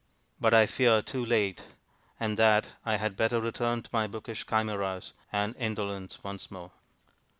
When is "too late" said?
1.03-1.61